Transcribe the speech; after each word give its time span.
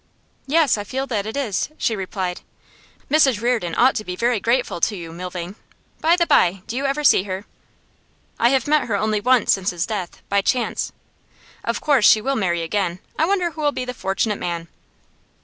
'Yes, 0.47 0.79
I 0.79 0.83
feel 0.83 1.05
that 1.05 1.27
it 1.27 1.37
is,' 1.37 1.69
she 1.77 1.95
replied. 1.95 2.41
'Mrs 3.11 3.39
Reardon 3.39 3.75
ought 3.77 3.93
to 3.97 4.03
be 4.03 4.15
very 4.15 4.39
grateful 4.39 4.81
to 4.81 4.95
you, 4.97 5.11
Milvain. 5.13 5.55
By 5.99 6.15
the 6.15 6.25
by, 6.25 6.63
do 6.65 6.75
you 6.75 6.87
ever 6.87 7.03
see 7.03 7.25
her?' 7.25 7.45
'I 8.39 8.49
have 8.49 8.67
met 8.67 8.85
her 8.87 8.95
only 8.95 9.19
once 9.21 9.53
since 9.53 9.69
his 9.69 9.85
death 9.85 10.23
by 10.27 10.41
chance.' 10.41 10.91
'Of 11.63 11.81
course 11.81 12.09
she 12.09 12.19
will 12.19 12.35
marry 12.35 12.63
again. 12.63 12.97
I 13.19 13.25
wonder 13.27 13.51
who'll 13.51 13.71
be 13.71 13.85
the 13.85 13.93
fortunate 13.93 14.39
man? 14.39 14.69